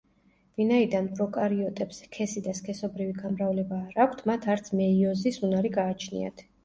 [0.59, 6.45] ვინაიდან პროკარიოტებს სქესი და სქესობრივი გამრავლება არ აქვთ, მათ არც მეიოზის უნარი გააჩნიათ.